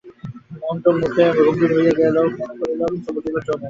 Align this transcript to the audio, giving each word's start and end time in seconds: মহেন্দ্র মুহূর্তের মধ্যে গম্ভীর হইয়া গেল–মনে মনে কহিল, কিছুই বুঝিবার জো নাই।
মহেন্দ্র 0.53 0.87
মুহূর্তের 0.91 1.27
মধ্যে 1.27 1.43
গম্ভীর 1.47 1.71
হইয়া 1.75 1.93
গেল–মনে 1.99 2.29
মনে 2.39 2.55
কহিল, 2.59 2.81
কিছুই 2.93 3.13
বুঝিবার 3.15 3.41
জো 3.45 3.51
নাই। 3.51 3.59